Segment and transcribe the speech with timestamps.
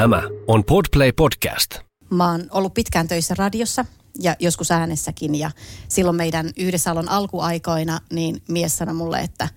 [0.00, 1.74] Tämä on Podplay Podcast.
[2.10, 3.84] Mä oon ollut pitkään töissä radiossa
[4.20, 5.50] ja joskus äänessäkin ja
[5.88, 9.48] silloin meidän yhdessäolon alkuaikoina niin mies sanoi mulle, että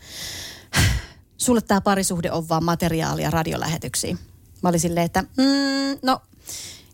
[1.37, 4.19] sulle tämä parisuhde on vaan materiaalia radiolähetyksiin.
[4.63, 6.21] Mä olin silleen, että mm, no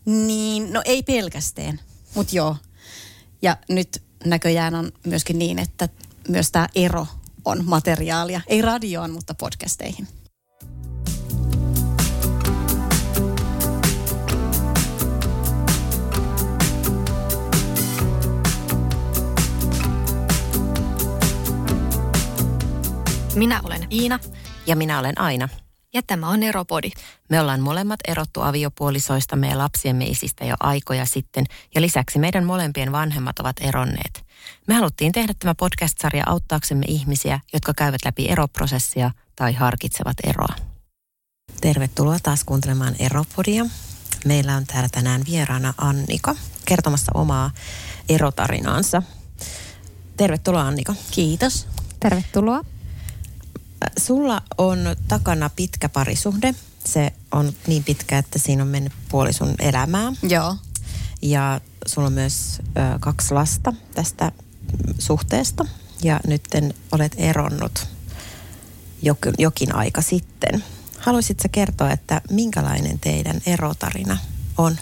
[0.05, 1.79] niin, no ei pelkästään,
[2.15, 2.55] mutta joo.
[3.41, 5.89] Ja nyt näköjään on myöskin niin, että
[6.27, 7.07] myös tämä ero
[7.45, 8.41] on materiaalia.
[8.47, 10.07] Ei radioon, mutta podcasteihin.
[23.35, 24.19] Minä olen Iina.
[24.65, 25.49] Ja minä olen Aina.
[25.93, 26.91] Ja tämä on Eropodi.
[27.29, 31.45] Me ollaan molemmat erottu aviopuolisoista ja lapsiemme isistä jo aikoja sitten.
[31.75, 34.25] Ja lisäksi meidän molempien vanhemmat ovat eronneet.
[34.67, 40.55] Me haluttiin tehdä tämä podcast-sarja auttaaksemme ihmisiä, jotka käyvät läpi eroprosessia tai harkitsevat eroa.
[41.61, 43.65] Tervetuloa taas kuuntelemaan Eropodia.
[44.25, 47.51] Meillä on täällä tänään vieraana Annika kertomassa omaa
[48.09, 49.03] erotarinaansa.
[50.17, 50.95] Tervetuloa Annika.
[51.11, 51.67] Kiitos.
[51.99, 52.63] Tervetuloa.
[53.97, 56.55] Sulla on takana pitkä parisuhde.
[56.85, 60.13] Se on niin pitkä, että siinä on mennyt puoli sun elämää.
[60.23, 60.55] Joo.
[61.21, 64.31] Ja sulla on myös ö, kaksi lasta tästä
[64.99, 65.65] suhteesta.
[66.03, 66.43] Ja nyt
[66.91, 67.87] olet eronnut
[69.01, 70.63] jokin, jokin aika sitten.
[70.99, 74.17] Haluaisitko kertoa, että minkälainen teidän erotarina
[74.57, 74.77] on?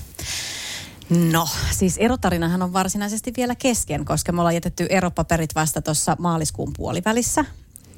[1.09, 6.73] No, siis erotarinahan on varsinaisesti vielä kesken, koska me ollaan jätetty eropaperit vasta tuossa maaliskuun
[6.77, 7.45] puolivälissä.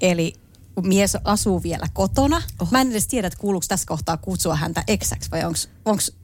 [0.02, 0.34] Eli
[0.82, 2.42] mies asuu vielä kotona.
[2.60, 2.72] Oho.
[2.72, 5.44] Mä en edes tiedä, että kuuluuko tässä kohtaa kutsua häntä eksäksi vai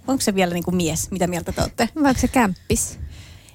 [0.08, 1.12] onko se vielä niin kuin mies?
[1.12, 1.90] Mitä mieltä te olette?
[1.96, 3.00] Vai onko se kämppis?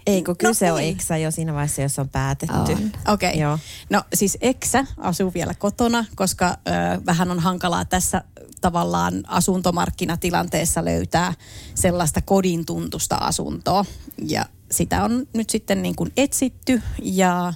[0.06, 2.72] Ei, kun kyse no, on eksä jo siinä vaiheessa, jos on päätetty.
[3.08, 3.44] Okei.
[3.44, 3.58] Okay.
[3.90, 8.24] No siis eksä asuu vielä kotona, koska ö, vähän on hankalaa tässä
[8.60, 11.34] tavallaan asuntomarkkinatilanteessa löytää
[11.74, 13.84] sellaista kodin tuntusta asuntoa.
[14.28, 17.54] Ja sitä on nyt sitten niin kuin etsitty ja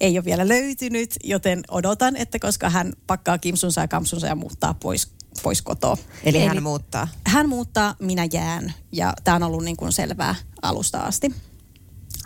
[0.00, 4.74] ei ole vielä löytynyt, joten odotan, että koska hän pakkaa kimsunsa ja kamsunsa ja muuttaa
[4.74, 5.12] pois,
[5.42, 5.96] pois kotoa.
[6.24, 7.08] Eli, Eli hän muuttaa?
[7.26, 11.34] Hän muuttaa, minä jään ja tämä on ollut niin kuin selvää alusta asti.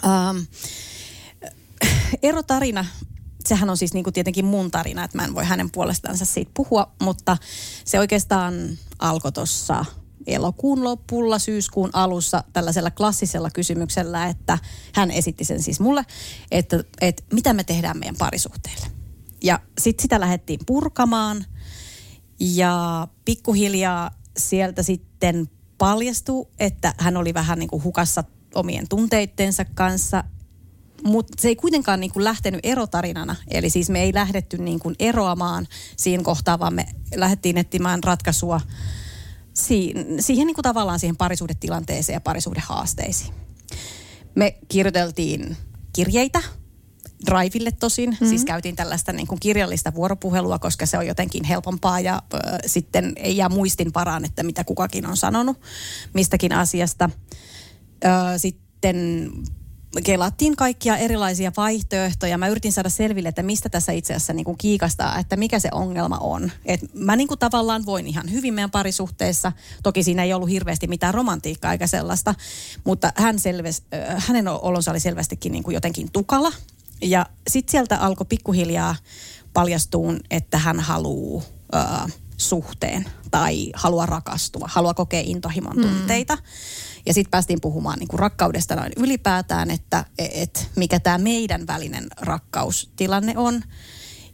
[0.04, 0.36] Ähm,
[2.22, 2.84] erotarina,
[3.46, 6.50] sehän on siis niin kuin tietenkin mun tarina, että mä en voi hänen puolestaansa siitä
[6.54, 7.36] puhua, mutta
[7.84, 8.54] se oikeastaan
[8.98, 9.84] alkoi tuossa
[10.34, 14.58] elokuun lopulla, syyskuun alussa tällaisella klassisella kysymyksellä, että
[14.94, 16.04] hän esitti sen siis mulle,
[16.50, 18.86] että, että mitä me tehdään meidän parisuhteelle.
[19.42, 21.44] Ja sitten sitä lähdettiin purkamaan
[22.40, 28.24] ja pikkuhiljaa sieltä sitten paljastui, että hän oli vähän niin kuin hukassa
[28.54, 30.24] omien tunteittensa kanssa,
[31.04, 33.36] mutta se ei kuitenkaan niin kuin lähtenyt erotarinana.
[33.50, 38.60] Eli siis me ei lähdetty niin kuin eroamaan siinä kohtaa, vaan me lähdettiin etsimään ratkaisua
[39.54, 43.34] siihen, siihen niin kuin tavallaan siihen parisuhdetilanteeseen ja parisuhdehaasteisiin.
[44.34, 45.56] Me kirjoiteltiin
[45.92, 46.42] kirjeitä,
[47.26, 48.10] Driville tosin.
[48.10, 48.28] Mm-hmm.
[48.28, 53.12] Siis käytiin tällaista niin kuin kirjallista vuoropuhelua, koska se on jotenkin helpompaa ja ö, sitten
[53.16, 55.60] ei jää muistin paraan, että mitä kukakin on sanonut
[56.14, 57.10] mistäkin asiasta.
[58.04, 59.30] Ö, sitten
[60.04, 62.38] kelattiin kaikkia erilaisia vaihtoehtoja.
[62.38, 65.68] Mä yritin saada selville, että mistä tässä itse asiassa niin kuin kiikastaa, että mikä se
[65.72, 66.52] ongelma on.
[66.64, 69.52] Et mä niin kuin tavallaan voin ihan hyvin meidän parisuhteessa.
[69.82, 72.34] Toki siinä ei ollut hirveästi mitään romantiikkaa eikä sellaista,
[72.84, 73.82] mutta hän selves,
[74.16, 76.52] hänen olonsa oli selvästikin niin kuin jotenkin tukala.
[77.02, 78.96] Ja sitten sieltä alkoi pikkuhiljaa
[79.52, 81.42] paljastuun, että hän haluaa
[81.74, 86.34] äh, suhteen tai haluaa rakastua, haluaa kokea intohimon tunteita.
[86.34, 86.42] Mm.
[87.10, 92.06] Ja sitten päästiin puhumaan niin kuin rakkaudesta noin ylipäätään, että et, mikä tämä meidän välinen
[92.20, 93.62] rakkaustilanne on.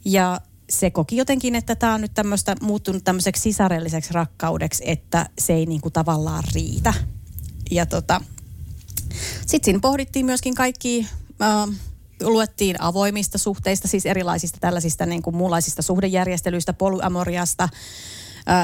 [0.04, 5.52] Ja se koki jotenkin, että tämä on nyt tämmöistä muuttunut tämmöiseksi sisarelliseksi rakkaudeksi, että se
[5.52, 6.94] ei niin kuin tavallaan riitä.
[7.70, 8.20] Ja tota,
[9.46, 11.06] sitten siinä pohdittiin myöskin kaikki,
[11.42, 11.76] äh,
[12.22, 17.68] luettiin avoimista suhteista, siis erilaisista tällaisista niin kuin muunlaisista suhdejärjestelyistä, polyamoriasta,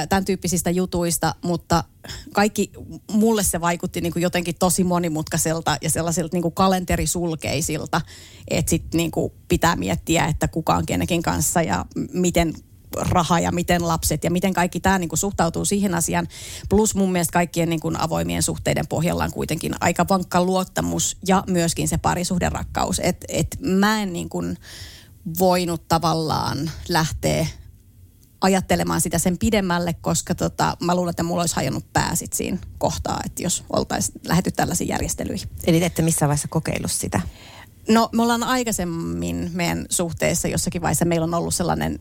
[0.09, 1.85] tämän tyyppisistä jutuista, mutta
[2.33, 2.73] kaikki,
[3.13, 8.01] mulle se vaikutti niin kuin jotenkin tosi monimutkaiselta ja sellaisilta niin kuin kalenterisulkeisilta,
[8.49, 12.55] että sitten niin kuin pitää miettiä, että kuka on kenekin kanssa ja miten
[12.97, 16.29] raha ja miten lapset ja miten kaikki tämä niin kuin suhtautuu siihen asiaan.
[16.69, 21.45] Plus mun mielestä kaikkien niin kuin avoimien suhteiden pohjalla on kuitenkin aika vankka luottamus ja
[21.47, 23.01] myöskin se parisuhderakkaus.
[23.05, 24.57] Että et mä en niin kuin
[25.39, 27.47] voinut tavallaan lähteä
[28.43, 32.59] ajattelemaan sitä sen pidemmälle, koska tota, mä luulen, että mulla olisi hajonnut pää sit siinä
[32.79, 35.49] kohtaa, että jos oltaisiin lähetty tällaisiin järjestelyihin.
[35.67, 37.21] Eli ette missään vaiheessa kokeillut sitä?
[37.89, 42.01] No me ollaan aikaisemmin meidän suhteessa jossakin vaiheessa, meillä on ollut sellainen,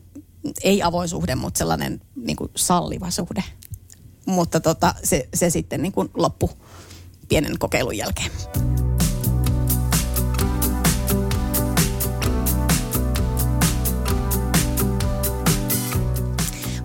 [0.64, 3.44] ei avoin suhde, mutta sellainen niin kuin salliva suhde.
[4.26, 6.50] mutta tota, se, se sitten niin kuin loppu
[7.28, 8.30] pienen kokeilun jälkeen.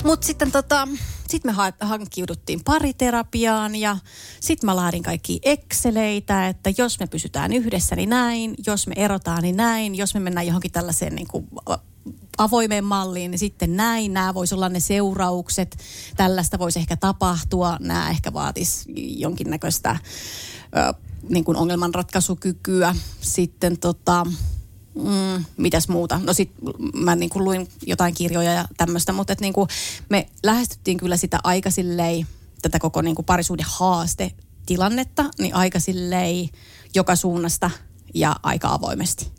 [0.08, 0.88] Mutta sitten tota,
[1.30, 3.98] sit me ha- hankkiuduttiin pariterapiaan ja
[4.40, 9.44] sitten mä laadin kaikki Exceleitä, että jos me pysytään yhdessä, niin näin, jos me erotaan,
[9.44, 11.48] niin näin, jos me mennään johonkin tällaiseen niin kuin
[12.38, 15.78] avoimeen malliin, niin sitten näin, nämä voisi olla ne seuraukset,
[16.18, 19.98] tällaista voisi ehkä tapahtua, nämä ehkä vaatisi jonkinnäköistä
[20.78, 20.94] ö,
[21.30, 22.96] niin kuin ongelmanratkaisukykyä.
[23.22, 24.26] Sitten tota,
[25.04, 26.20] mm, mitäs muuta.
[26.24, 26.52] No sit
[26.94, 29.70] mä niin kuin luin jotain kirjoja ja tämmöistä, mutta et niin kuin
[30.10, 32.26] me lähestyttiin kyllä sitä aika sillei,
[32.62, 34.32] tätä koko niin kuin parisuuden haaste
[34.66, 36.50] tilannetta, niin aika sillei
[36.96, 37.72] joka suunnasta
[38.14, 39.37] ja aika avoimesti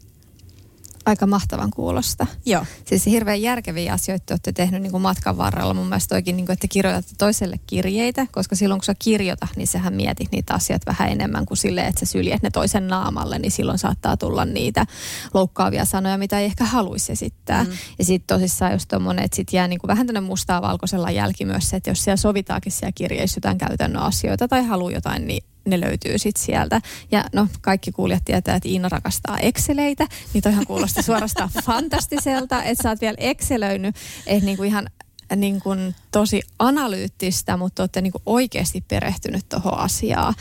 [1.09, 2.27] aika mahtavan kuulosta.
[2.47, 2.67] Joo.
[2.85, 5.75] Siis hirveän järkeviä asioita te olette tehnyt niin kuin matkan varrella.
[5.75, 9.67] Mun mielestä toikin, niin kuin, että kirjoitatte toiselle kirjeitä, koska silloin kun sä kirjoita, niin
[9.67, 13.53] sähän mietit niitä asioita vähän enemmän kuin sille, että sä syljet ne toisen naamalle, niin
[13.53, 14.87] silloin saattaa tulla niitä
[15.35, 17.65] loukkaavia sanoja, mitä ei ehkä haluaisi esittää.
[17.65, 17.71] Mm.
[17.99, 21.45] Ja sitten tosissaan just tommonen, että sit jää niin kuin vähän tänne mustaa valkoisella jälki
[21.45, 25.45] myös se, että jos siellä sovitaakin siellä kirjeissä jotain käytännön asioita tai haluaa jotain, niin
[25.70, 26.81] ne löytyy sitten sieltä.
[27.11, 32.82] Ja no, kaikki kuulijat tietää, että Iina rakastaa Exceleitä, niin toihan kuulostaa suorastaan fantastiselta, että
[32.82, 34.87] sä oot vielä Excelöinyt, että niinku ihan
[35.37, 40.35] niin kuin tosi analyyttistä, mutta olette niin kuin oikeasti perehtynyt tuohon asiaan.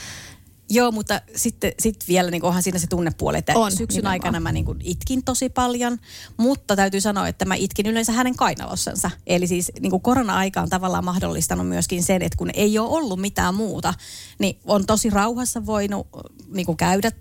[0.70, 4.12] Joo, mutta sitten sit vielä niin onhan siinä se tunnepuoli, että on, syksyn nimenomaan.
[4.12, 5.98] aikana mä niin kuin itkin tosi paljon,
[6.38, 9.12] mutta täytyy sanoa, että mä itkin yleensä hänen kainalossansa.
[9.28, 13.22] Eli siis niin kuin korona-aika on tavallaan mahdollistanut myöskin sen, että kun ei ole ollut
[13.22, 13.94] mitään muuta,
[14.40, 16.08] niin on tosi rauhassa voinut
[16.54, 17.12] niin kuin käydä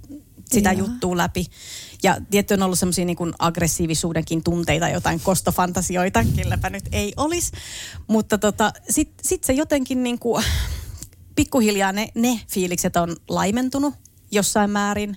[0.51, 0.87] sitä Joo.
[0.87, 1.47] juttua läpi.
[2.03, 7.53] Ja tietty on ollut semmoisia niin aggressiivisuudenkin tunteita, jotain kostofantasioita, kelläpä nyt ei olisi.
[8.07, 10.45] Mutta tota, sitten sit se jotenkin niin kuin,
[11.37, 13.95] pikkuhiljaa ne, ne fiilikset on laimentunut
[14.31, 15.17] jossain määrin.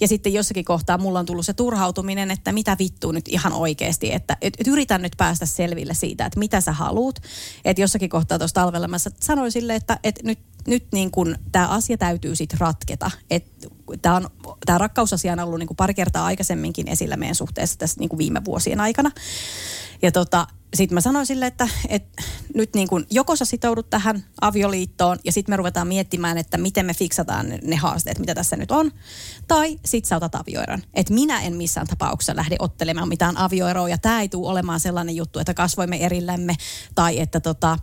[0.00, 4.12] Ja sitten jossakin kohtaa mulla on tullut se turhautuminen, että mitä vittuu nyt ihan oikeasti,
[4.12, 7.18] että et, et yritän nyt päästä selville siitä, että mitä sä haluut.
[7.64, 11.68] Että jossakin kohtaa tuossa talvella mä sanoin sille, että et nyt, nyt niin kun tämä
[11.68, 13.10] asia täytyy sitten ratketa.
[14.02, 14.20] Tämä
[14.66, 18.18] tämä rakkausasia on ollut niin kuin pari kertaa aikaisemminkin esillä meidän suhteessa tässä niin kuin
[18.18, 19.10] viime vuosien aikana.
[20.02, 22.22] Ja tota, sitten mä sanoin sille, että, että
[22.54, 26.86] nyt niin kuin joko sä sitoudut tähän avioliittoon ja sitten me ruvetaan miettimään, että miten
[26.86, 28.92] me fiksataan ne, haasteet, mitä tässä nyt on.
[29.48, 30.82] Tai sitten sä otat avioeron.
[30.94, 35.16] Että minä en missään tapauksessa lähde ottelemaan mitään avioeroa ja tämä ei tule olemaan sellainen
[35.16, 36.56] juttu, että kasvoimme erillämme
[36.94, 37.78] tai että tota,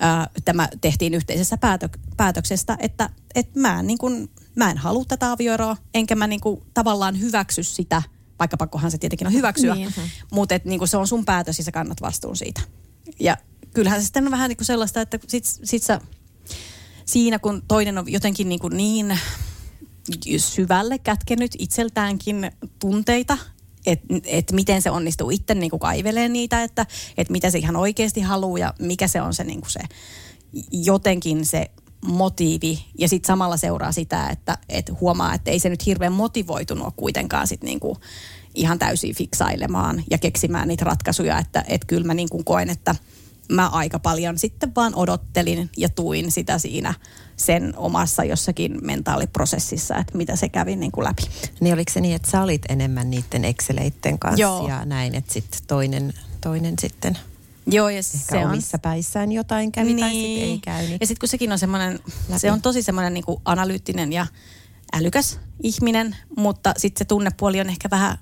[0.00, 5.32] ää, tämä tehtiin yhteisessä päätö- päätöksestä, että et mä, niin kuin, mä en halua tätä
[5.32, 8.02] avioeroa, enkä mä niin kuin, tavallaan hyväksy sitä–
[8.40, 9.92] vaikka pakkohan se tietenkin on hyväksyä, niin.
[10.32, 12.60] mutta et, niin se on sun päätös ja sä kannat vastuun siitä.
[13.20, 13.36] Ja
[13.74, 16.00] kyllähän se sitten on vähän niin kuin sellaista, että sit, sit sä,
[17.04, 19.18] siinä kun toinen on jotenkin niin, kuin niin
[20.36, 23.38] syvälle kätkenyt itseltäänkin tunteita,
[23.86, 25.30] että et miten se onnistuu.
[25.30, 26.86] Itse niin kuin kaivelee niitä, että
[27.16, 29.80] et mitä se ihan oikeasti haluaa ja mikä se on se, niin se
[30.72, 31.70] jotenkin se
[32.04, 32.84] motiivi.
[32.98, 36.92] Ja sitten samalla seuraa sitä, että et huomaa, että ei se nyt hirveän motivoitunut ole
[36.96, 37.96] kuitenkaan sit niinku
[38.54, 42.94] ihan täysin fiksailemaan ja keksimään niitä ratkaisuja, että et kyllä mä niinku koen, että
[43.52, 46.94] mä aika paljon sitten vaan odottelin ja tuin sitä siinä
[47.40, 51.22] sen omassa jossakin mentaaliprosessissa, että mitä se kävi niin kuin läpi.
[51.60, 54.68] Niin oliko se niin, että sä olit enemmän niiden Exceleitten kanssa Joo.
[54.68, 57.18] ja näin, että sitten toinen, toinen sitten–
[57.66, 58.80] Joo, ja Ehkä se omissa on...
[58.80, 60.00] päissään jotain kävi niin.
[60.00, 60.82] tai sitten ei käy.
[60.82, 60.98] Niin...
[61.00, 62.00] Ja sitten kun sekin on semmoinen,
[62.36, 64.26] se on tosi semmoinen niin analyyttinen ja
[64.92, 68.18] älykäs ihminen, mutta sitten se tunnepuoli on ehkä vähän,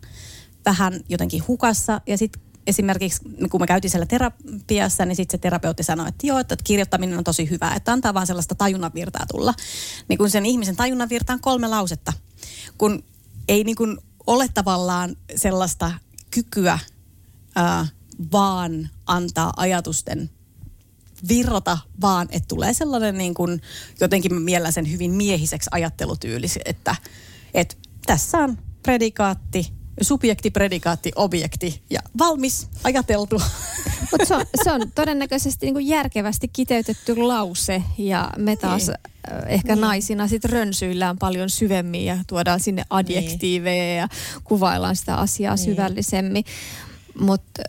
[0.65, 2.01] vähän jotenkin hukassa.
[2.07, 3.21] Ja sitten esimerkiksi
[3.51, 7.25] kun me käytiin siellä terapiassa, niin sitten se terapeutti sanoi, että joo, että kirjoittaminen on
[7.25, 9.55] tosi hyvä, että antaa vaan sellaista tajunnan virtaa tulla.
[10.09, 12.13] Niin kun sen ihmisen tajunnan virtaan kolme lausetta,
[12.79, 13.05] kun
[13.49, 15.93] ei niin kuin ole tavallaan sellaista
[16.31, 16.79] kykyä
[17.57, 17.87] ää,
[18.33, 20.31] vaan antaa ajatusten
[21.29, 23.63] virrata, vaan että tulee sellainen niin kuin,
[24.01, 26.97] jotenkin mä sen hyvin miehiseksi ajattelutyyli, että,
[27.55, 33.43] että tässä on predikaatti, subjekti, predikaatti, objekti ja valmis, ajateltu.
[34.11, 38.97] Mutta se, on, se on todennäköisesti niin kuin järkevästi kiteytetty lause ja me taas niin.
[39.47, 39.81] ehkä niin.
[39.81, 43.99] naisina sit rönsyillään paljon syvemmin ja tuodaan sinne adjektiiveja niin.
[43.99, 44.09] ja
[44.45, 45.65] kuvaillaan sitä asiaa niin.
[45.65, 46.45] syvällisemmin.
[47.21, 47.63] Mutta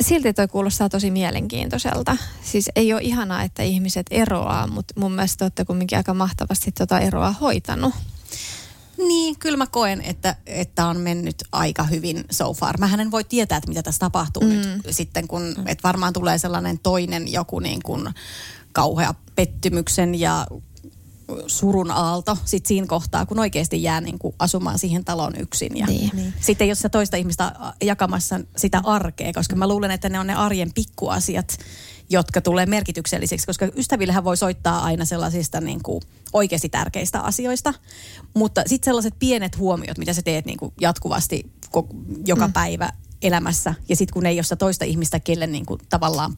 [0.00, 2.16] silti toi kuulostaa tosi mielenkiintoiselta.
[2.42, 7.00] Siis ei ole ihanaa, että ihmiset eroaa, mutta mun mielestä olette kumminkin aika mahtavasti tota
[7.00, 7.94] eroa hoitanut.
[8.98, 12.78] Niin, kyllä mä koen, että, että on mennyt aika hyvin so far.
[12.78, 14.48] Mähän en voi tietää, että mitä tässä tapahtuu mm.
[14.48, 18.08] nyt sitten, kun että varmaan tulee sellainen toinen joku niin kuin
[18.72, 20.46] kauhea pettymyksen ja
[21.46, 25.76] surun aalto sit siinä kohtaa, kun oikeasti jää niin kuin asumaan siihen taloon yksin.
[25.76, 26.10] Ja Niin.
[26.14, 26.34] niin.
[26.40, 27.52] sitten jos sä toista ihmistä
[27.82, 31.58] jakamassa sitä arkea, koska mä luulen, että ne on ne arjen pikkuasiat,
[32.10, 36.02] jotka tulee merkityksellisiksi, koska ystävillähän voi soittaa aina sellaisista niin kuin
[36.32, 37.74] oikeasti tärkeistä asioista,
[38.34, 41.52] mutta sitten sellaiset pienet huomiot, mitä sä teet niin kuin jatkuvasti
[42.26, 42.52] joka mm.
[42.52, 46.36] päivä elämässä, ja sitten kun ei ole sitä toista ihmistä, kelle niin kuin tavallaan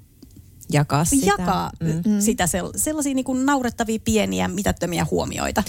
[0.73, 1.27] Jakaa sitä.
[1.27, 2.21] jakaa mm.
[2.21, 5.63] sitä sell- sellaisia niin kuin naurettavia pieniä mitättömiä huomioita,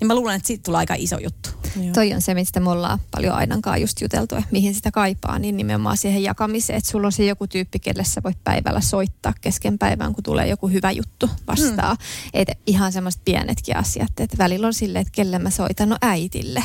[0.00, 1.48] niin mä luulen, että siitä tulee aika iso juttu.
[1.76, 1.92] Joo.
[1.92, 5.56] Toi on se, mistä me ollaan paljon Ainankaan just juteltu, että mihin sitä kaipaa, niin
[5.56, 9.78] nimenomaan siihen jakamiseen, että sulla on se joku tyyppi, kelle sä voit päivällä soittaa kesken
[9.78, 11.96] päivän, kun tulee joku hyvä juttu vastaan.
[11.96, 12.30] Mm.
[12.34, 16.62] Et ihan semmoiset pienetkin asiat, että välillä on silleen, että kelle mä soitan, no äitille.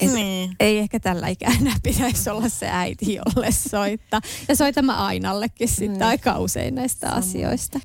[0.00, 0.56] Et Niin.
[0.60, 4.20] Ei ehkä tällä ikää enää pitäisi olla se äiti, jolle soittaa.
[4.48, 6.06] Ja soitan mä Ainallekin sitten Mm.
[6.06, 7.78] aika usein näistä asioista.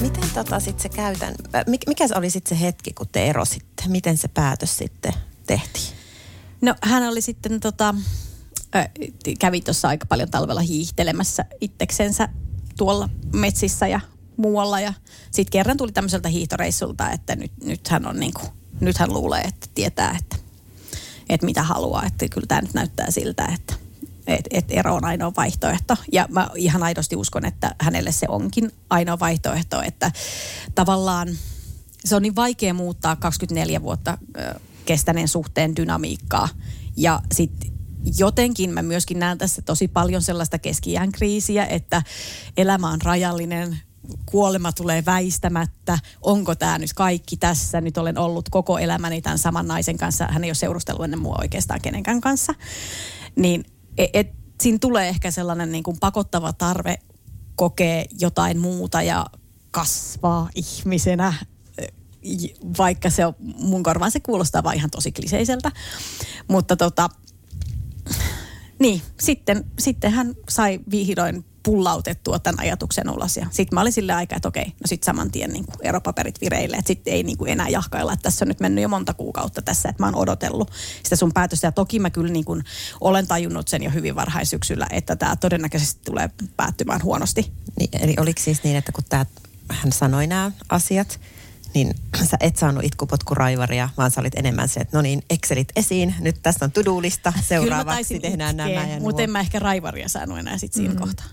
[0.00, 3.26] Miten tota sit se käytän, äh, mik- mikä se oli sitten se hetki, kun te
[3.26, 3.82] erositte?
[3.88, 5.12] Miten se päätös sitten
[5.46, 5.96] tehtiin?
[6.60, 7.94] No hän oli sitten tota,
[8.76, 8.88] ö,
[9.38, 12.28] kävi tuossa aika paljon talvella hiihtelemässä itseksensä
[12.82, 14.00] tuolla metsissä ja
[14.36, 14.80] muualla.
[14.80, 14.94] Ja
[15.30, 18.42] sitten kerran tuli tämmöiseltä hiihtoreissulta, että nyt, nyt, hän on niinku,
[18.80, 20.36] nyt hän luulee, että tietää, että,
[21.28, 22.06] että mitä haluaa.
[22.06, 23.74] Että kyllä tämä nyt näyttää siltä, että
[24.26, 25.96] et, et ero on ainoa vaihtoehto.
[26.12, 30.12] Ja mä ihan aidosti uskon, että hänelle se onkin ainoa vaihtoehto, että
[30.74, 31.28] tavallaan
[32.04, 34.18] se on niin vaikea muuttaa 24 vuotta
[34.84, 36.48] kestäneen suhteen dynamiikkaa.
[36.96, 37.71] Ja sitten
[38.18, 42.02] jotenkin mä myöskin näen tässä tosi paljon sellaista keskiään kriisiä, että
[42.56, 43.78] elämä on rajallinen,
[44.26, 49.68] kuolema tulee väistämättä, onko tämä nyt kaikki tässä, nyt olen ollut koko elämäni tämän saman
[49.68, 52.54] naisen kanssa, hän ei ole seurustellut ennen mua oikeastaan kenenkään kanssa,
[53.36, 53.64] niin
[53.98, 54.28] et, et,
[54.62, 56.98] siinä tulee ehkä sellainen niin kuin pakottava tarve
[57.56, 59.26] kokea jotain muuta ja
[59.70, 61.34] kasvaa ihmisenä,
[62.22, 65.72] j- vaikka se on, mun korvaan se kuulostaa vaan ihan tosi kliseiseltä.
[66.48, 67.08] Mutta tota,
[68.82, 73.36] niin, sitten, sitten hän sai vihdoin pullautettua tämän ajatuksen ulos.
[73.36, 76.76] Ja sitten mä olin sille aikaa, että okei, no sitten saman tien niin eropaperit vireille.
[76.76, 79.62] Että sitten ei niin kuin enää jahkailla, että tässä on nyt mennyt jo monta kuukautta
[79.62, 80.70] tässä, että mä oon odotellut
[81.02, 81.66] sitä sun päätöstä.
[81.66, 82.64] Ja toki mä kyllä niin kuin
[83.00, 87.52] olen tajunnut sen jo hyvin varhaisyksyllä, että tämä todennäköisesti tulee päättymään huonosti.
[87.78, 89.26] Niin, eli oliko siis niin, että kun tää,
[89.68, 91.20] hän sanoi nämä asiat,
[91.74, 96.14] niin sä et saanut itkupotkuraivaria, vaan sä olit enemmän se, että no niin, Excelit esiin,
[96.20, 98.98] nyt tässä on to-do-lista, seuraavaksi tehdään nämä ja nuo.
[99.00, 101.00] Mutta en mä ehkä raivaria saanut enää sit siinä mm.
[101.00, 101.26] kohtaa.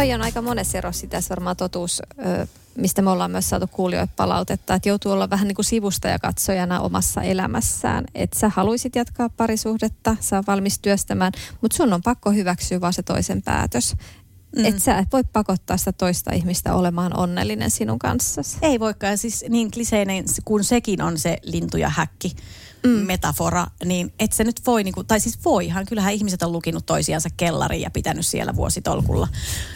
[0.00, 2.02] Toi on aika monessa erossa sitä varmaan totuus,
[2.76, 6.18] mistä me ollaan myös saatu kuulijoita palautetta, että joutuu olla vähän niin kuin sivusta ja
[6.18, 8.04] katsojana omassa elämässään.
[8.14, 12.92] Että sä haluisit jatkaa parisuhdetta, sä oot valmis työstämään, mutta sun on pakko hyväksyä vaan
[12.92, 13.96] se toisen päätös.
[14.56, 14.64] Mm.
[14.64, 18.58] Että sä et voi pakottaa sitä toista ihmistä olemaan onnellinen sinun kanssasi.
[18.62, 22.36] Ei voikaan, siis niin kliseinen kun sekin on se lintu ja häkki
[22.82, 22.90] mm.
[22.90, 27.28] metafora, niin et se nyt voi, niinku, tai siis voihan, kyllähän ihmiset on lukinut toisiansa
[27.36, 29.28] kellariin ja pitänyt siellä vuositolkulla.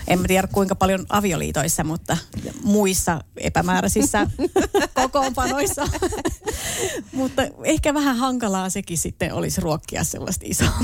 [0.08, 2.16] En mä tiedä kuinka paljon avioliitoissa, mutta
[2.62, 4.26] muissa epämääräisissä
[4.94, 5.88] kokoonpanoissa.
[7.12, 10.68] mutta ehkä vähän hankalaa sekin sitten olisi ruokkia sellaista isoa.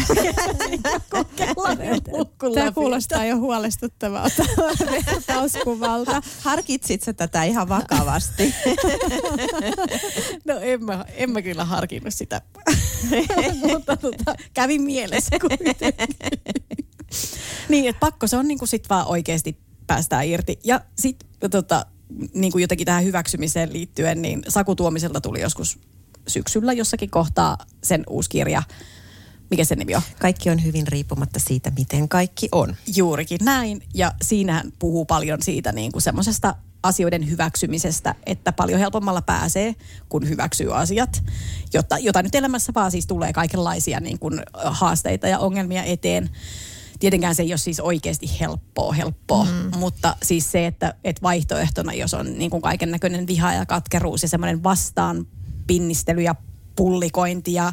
[2.54, 4.42] Tämä kuulostaa jo huolestuttavalta
[4.90, 6.22] vertauskuvalta.
[6.40, 8.54] Harkitsit sä tätä ihan vakavasti?
[10.44, 12.42] No en mä, en mä kyllä harkinnut sitä,
[13.72, 15.94] mutta tota, kävi mielessä kuitenkin.
[17.68, 20.58] niin, että pakko se on niinku sit vaan oikeasti päästään irti.
[20.64, 21.86] Ja sitten tota,
[22.34, 25.78] niinku jotenkin tähän hyväksymiseen liittyen, niin Saku Tuomiselta tuli joskus
[26.28, 28.62] syksyllä jossakin kohtaa sen uusi kirja.
[29.50, 30.02] Mikä sen nimi on?
[30.18, 32.76] Kaikki on hyvin riippumatta siitä, miten kaikki on.
[32.96, 33.82] Juurikin näin.
[33.94, 39.74] Ja siinähän puhuu paljon siitä niin kuin semmoisesta asioiden hyväksymisestä, että paljon helpommalla pääsee,
[40.08, 41.22] kun hyväksyy asiat,
[41.74, 46.30] jota, jota nyt elämässä vaan siis tulee kaikenlaisia niin kuin haasteita ja ongelmia eteen.
[46.98, 49.78] Tietenkään se ei ole siis oikeasti helppoa, helppoa, mm.
[49.78, 54.22] mutta siis se, että, että vaihtoehtona, jos on niin kuin kaiken näköinen viha ja katkeruus
[54.22, 55.26] ja semmoinen vastaan
[55.66, 56.34] pinnistely ja
[56.76, 57.72] pullikointi ja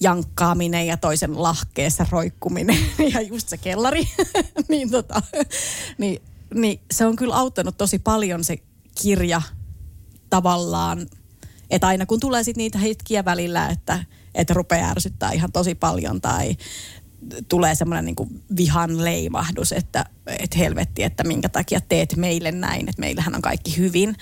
[0.00, 2.78] jankkaaminen ja toisen lahkeessa roikkuminen
[3.14, 4.08] ja just se kellari,
[4.68, 5.22] niin, tota,
[5.98, 6.22] niin,
[6.54, 8.56] niin se on kyllä auttanut tosi paljon se
[9.02, 9.42] kirja
[10.30, 11.06] tavallaan,
[11.70, 16.20] että aina kun tulee sitten niitä hetkiä välillä, että, että rupeaa ärsyttää ihan tosi paljon
[16.20, 16.56] tai
[17.48, 20.04] tulee semmoinen niin vihan leimahdus, että,
[20.38, 24.16] että helvetti, että minkä takia teet meille näin, että meillähän on kaikki hyvin.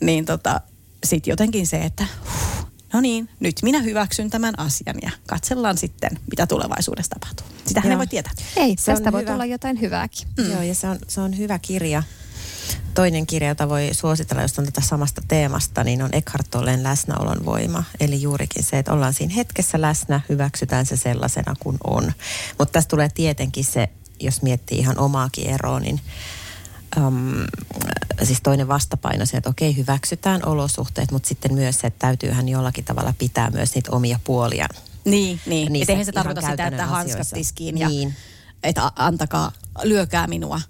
[0.00, 0.60] Niin tota,
[1.04, 6.10] sitten jotenkin se, että huh, no niin, nyt minä hyväksyn tämän asian ja katsellaan sitten,
[6.30, 7.46] mitä tulevaisuudessa tapahtuu.
[7.66, 8.32] Sitähän ei voi tietää.
[8.56, 9.30] Ei, se tästä voi hyvä.
[9.30, 10.28] tulla jotain hyvääkin.
[10.38, 10.50] Mm.
[10.50, 12.02] Joo, ja se on, se on hyvä kirja.
[12.94, 17.44] Toinen kirja, jota voi suositella, jos on tätä samasta teemasta, niin on Eckhart Tolleen läsnäolon
[17.44, 17.84] voima.
[18.00, 22.12] Eli juurikin se, että ollaan siinä hetkessä läsnä, hyväksytään se sellaisena kuin on.
[22.58, 23.88] Mutta tässä tulee tietenkin se,
[24.20, 26.00] jos miettii ihan omaakin eroa, niin
[26.96, 27.34] um,
[28.22, 32.84] siis toinen vastapaino se, että okei, hyväksytään olosuhteet, mutta sitten myös se, että täytyyhän jollakin
[32.84, 34.66] tavalla pitää myös niitä omia puolia.
[35.04, 35.76] Niin, niin.
[35.76, 38.14] Että eihän se tarkoita sitä, että hanskat tiskiin ja niin.
[38.62, 40.60] että antakaa, lyökää minua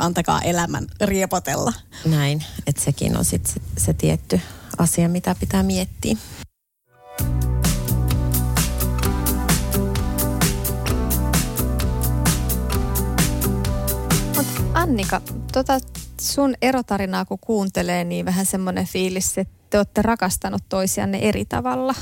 [0.00, 1.72] antakaa elämän riepotella.
[2.04, 4.40] Näin, että sekin on sitten se, se tietty
[4.78, 6.16] asia, mitä pitää miettiä.
[14.74, 15.20] Annika,
[15.52, 15.80] tota
[16.20, 21.94] sun erotarinaa kun kuuntelee, niin vähän semmoinen fiilis, että te olette rakastanut toisianne eri tavalla.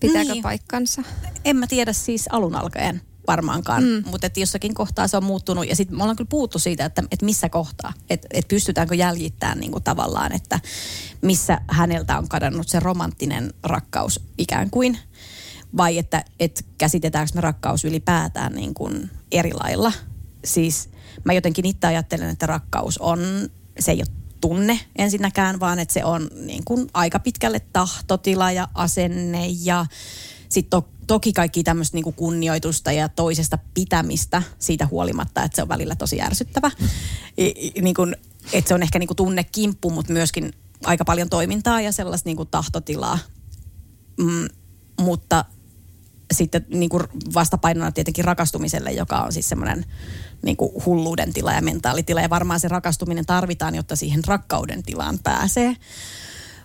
[0.00, 0.42] Pitääkö niin.
[0.42, 1.02] paikkansa?
[1.44, 4.02] En mä tiedä siis alun alkaen varmaankaan, mm.
[4.10, 7.02] mutta että jossakin kohtaa se on muuttunut ja sitten me ollaan kyllä puhuttu siitä, että,
[7.10, 10.60] että missä kohtaa, että, että pystytäänkö jäljittämään niin kuin tavallaan, että
[11.22, 14.98] missä häneltä on kadonnut se romanttinen rakkaus ikään kuin,
[15.76, 19.92] vai että, että käsitetäänkö me rakkaus ylipäätään niin kuin eri lailla.
[20.44, 20.88] Siis
[21.24, 23.20] mä jotenkin itse ajattelen, että rakkaus on,
[23.78, 28.68] se ei ole tunne ensinnäkään, vaan että se on niin kuin aika pitkälle tahtotila ja
[28.74, 29.86] asenne ja
[30.48, 35.68] sitten to, toki kaikki tämmöistä niinku kunnioitusta ja toisesta pitämistä siitä huolimatta, että se on
[35.68, 36.70] välillä tosi ärsyttävä.
[37.82, 38.14] Niin kun,
[38.52, 40.52] että se on ehkä niinku tunnekimppu, mutta myöskin
[40.84, 43.18] aika paljon toimintaa ja sellaista niinku tahtotilaa.
[44.18, 44.48] Mm,
[45.00, 45.44] mutta
[46.32, 47.00] sitten niinku
[47.34, 49.84] vastapainona tietenkin rakastumiselle, joka on siis semmoinen
[50.44, 52.20] niinku hulluuden tila ja mentaalitila.
[52.20, 55.76] Ja varmaan se rakastuminen tarvitaan, jotta siihen rakkauden tilaan pääsee.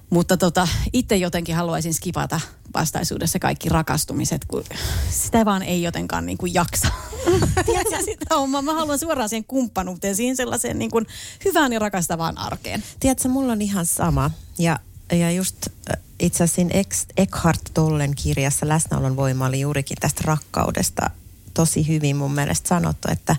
[0.09, 2.39] Mutta tota, itse jotenkin haluaisin skipata
[2.73, 4.63] vastaisuudessa kaikki rakastumiset, kun
[5.09, 6.87] sitä vaan ei jotenkaan niin kuin jaksa.
[7.65, 8.61] Tiedätkö sitä hommaa?
[8.61, 11.07] Mä haluan suoraan siihen kumppanuuteen, siihen sellaiseen niin kuin
[11.45, 12.83] hyvään ja rakastavaan arkeen.
[12.99, 14.31] Tiedätkö, mulla on ihan sama.
[14.57, 14.79] Ja,
[15.11, 16.77] ja just äh, itse asiassa
[17.17, 21.09] Eckhart Tollen kirjassa Läsnäolon voima oli juurikin tästä rakkaudesta
[21.53, 23.35] tosi hyvin mun mielestä sanottu, että,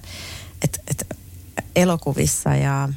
[0.65, 1.05] että, että
[1.77, 2.89] elokuvissa ja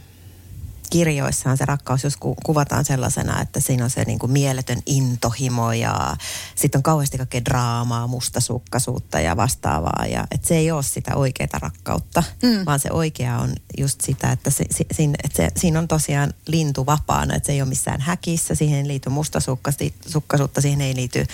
[0.94, 5.72] kirjoissaan se rakkaus jos ku, kuvataan sellaisena, että siinä on se niin kuin mieletön intohimo
[5.72, 6.18] ja
[6.56, 10.06] sitten on kauheasti kaikkea draamaa, mustasukkaisuutta ja vastaavaa.
[10.10, 12.66] Ja että se ei ole sitä oikeaa rakkautta, mm.
[12.66, 16.34] vaan se oikea on just sitä, että, se, se, siinä, että se, siinä on tosiaan
[16.48, 21.26] lintu vapaana, että se ei ole missään häkissä, siihen ei liity mustasukkaisuutta, siihen ei liity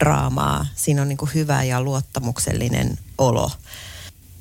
[0.00, 0.66] draamaa.
[0.74, 3.50] Siinä on niin kuin hyvä ja luottamuksellinen olo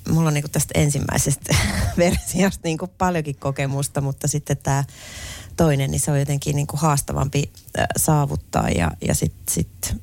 [0.10, 1.56] mulla on niinku tästä ensimmäisestä
[1.98, 4.84] versiosta niinku paljonkin kokemusta, mutta sitten tämä
[5.58, 9.96] toinen, niin se on jotenkin niinku haastavampi äh, saavuttaa ja, ja sitten sit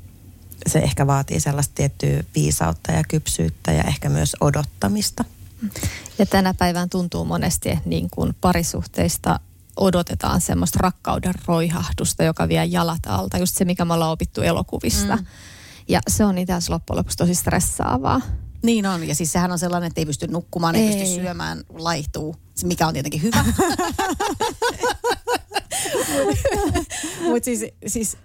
[0.67, 5.25] se ehkä vaatii sellaista tiettyä viisautta ja kypsyyttä ja ehkä myös odottamista.
[6.19, 9.41] Ja tänä päivään tuntuu monesti, että niin kuin parisuhteista
[9.77, 13.39] odotetaan semmoista rakkauden roihahdusta, joka vie jalat alta.
[13.39, 15.17] Just se, mikä me ollaan opittu elokuvista.
[15.17, 15.27] Mm.
[15.89, 18.21] Ja se on itse asiassa loppujen lopuksi tosi stressaavaa.
[18.63, 21.65] Niin on, ja siis sehän on sellainen, että ei pysty nukkumaan, ei, ei pysty syömään,
[21.69, 23.45] laihtuu, mikä on tietenkin hyvä.
[27.31, 28.17] Mutta siis, siis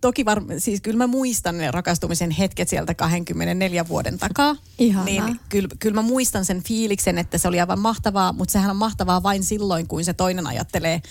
[0.00, 4.56] toki var, siis kyllä mä muistan ne rakastumisen hetket sieltä 24 vuoden takaa.
[4.78, 5.04] Ihanaa.
[5.04, 8.76] Niin kyllä, kyllä mä muistan sen fiiliksen, että se oli aivan mahtavaa, mutta sehän on
[8.76, 11.02] mahtavaa vain silloin, kun se toinen ajattelee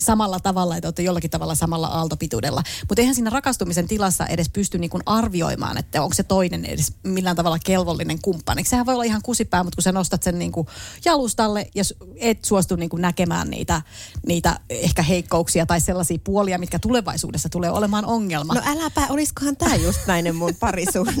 [0.00, 2.62] samalla tavalla, että olette jollakin tavalla samalla aaltopituudella.
[2.88, 6.92] Mutta eihän siinä rakastumisen tilassa edes pysty niin kuin arvioimaan, että onko se toinen edes
[7.02, 8.64] millään tavalla kelvollinen kumppani.
[8.64, 10.66] Sehän voi olla ihan kusipää, mutta kun sä nostat sen niin kuin
[11.04, 11.84] jalustalle ja
[12.16, 13.82] et suostu niin kuin näkemään niitä,
[14.26, 18.54] niitä ehkä heikkouksia tai sellaisia puolia, mitkä tulevaisuudessa tulee olemaan ongelma.
[18.54, 21.12] No äläpä, olisikohan tämä just näinen mun parisuhde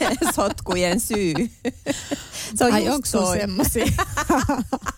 [0.36, 1.34] sotkujen syy.
[2.54, 3.86] Se on Ai onko semmoisia?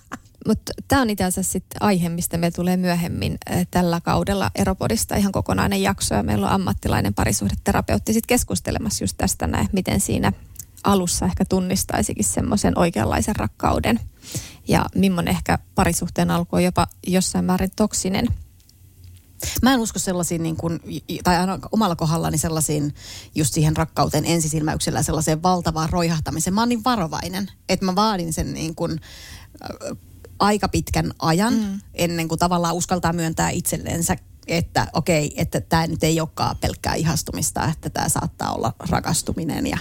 [0.50, 3.38] Mutta tämä on itse asiassa sitten aihe, mistä me tulee myöhemmin
[3.70, 6.14] tällä kaudella Eropodista ihan kokonainen jakso.
[6.14, 10.32] Ja meillä on ammattilainen parisuhdeterapeutti sitten keskustelemassa just tästä näin, miten siinä
[10.84, 14.00] alussa ehkä tunnistaisikin semmoisen oikeanlaisen rakkauden.
[14.68, 18.26] Ja millainen ehkä parisuhteen alku on jopa jossain määrin toksinen.
[19.62, 20.80] Mä en usko sellaisiin, niin kuin,
[21.24, 21.36] tai
[21.72, 22.94] omalla kohdallani sellaisiin,
[23.34, 26.54] just siihen rakkauteen ensisilmäyksellä sellaiseen valtavaan roihahtamiseen.
[26.54, 29.00] Mä oon niin varovainen, että mä vaadin sen niin kuin,
[30.40, 31.80] aika pitkän ajan mm.
[31.94, 34.16] ennen kuin tavallaan uskaltaa myöntää itsellensä,
[34.48, 39.66] että okei, okay, että tämä nyt ei olekaan pelkkää ihastumista, että tämä saattaa olla rakastuminen
[39.66, 39.78] ja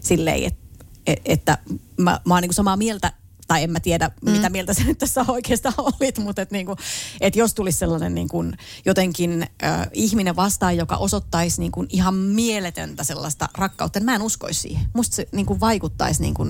[0.00, 1.58] silleen, että, että
[1.96, 3.12] mä, mä oon niin samaa mieltä
[3.46, 4.30] tai en mä tiedä, mm.
[4.30, 6.76] mitä mieltä sä nyt tässä oikeastaan olit, mutta et niinku,
[7.20, 8.44] et jos tulisi sellainen niinku,
[8.84, 14.60] jotenkin äh, ihminen vastaan, joka osoittaisi niinku ihan mieletöntä sellaista rakkautta, niin mä en uskoisi
[14.60, 14.86] siihen.
[14.94, 16.46] Musta se niinku vaikuttaisi niinku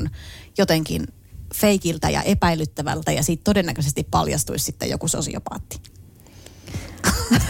[0.59, 1.07] jotenkin
[1.55, 5.81] feikiltä ja epäilyttävältä ja siitä todennäköisesti paljastuisi sitten joku sosiopaatti.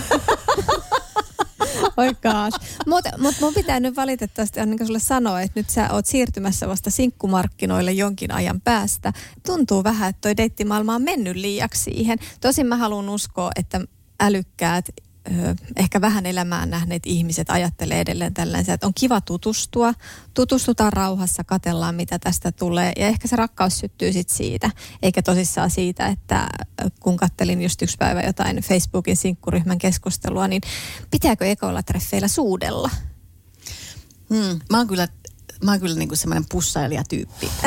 [1.97, 2.55] Oikaas.
[2.87, 6.91] Mutta mut mun pitää nyt valitettavasti niin sulle sanoa, että nyt sä oot siirtymässä vasta
[6.91, 9.13] sinkkumarkkinoille jonkin ajan päästä.
[9.47, 12.19] Tuntuu vähän, että toi deittimaailma on mennyt liiaksi siihen.
[12.41, 13.81] Tosin mä haluan uskoa, että
[14.21, 14.89] älykkäät
[15.77, 19.95] ehkä vähän elämään nähneet ihmiset ajattelee edelleen tällaisen, että on kiva tutustua,
[20.35, 22.93] tutustutaan rauhassa, katellaan mitä tästä tulee.
[22.97, 24.71] Ja ehkä se rakkaus syttyy sitten siitä,
[25.03, 26.49] eikä tosissaan siitä, että
[27.01, 30.63] kun kattelin just yksi päivä jotain Facebookin sinkkuryhmän keskustelua, niin
[31.11, 32.91] pitääkö ekoilla treffeillä suudella?
[34.31, 35.09] Hmm, mä oon kyllä
[35.65, 37.51] mä oon kyllä niinku semmoinen pussailijatyyppi.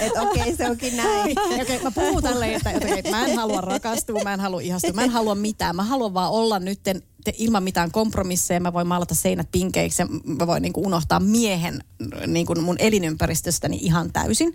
[0.00, 1.38] että okei, okay, se onkin näin.
[1.62, 5.02] okay, mä puhun tälleen, että, että mä en halua rakastua, mä en halua ihastua, mä
[5.02, 5.76] en halua mitään.
[5.76, 8.60] Mä haluan vaan olla nytten te, ilman mitään kompromisseja.
[8.60, 11.84] Mä voin maalata seinät pinkeiksi ja mä voin niinku unohtaa miehen
[12.26, 14.54] niinku mun elinympäristöstäni ihan täysin.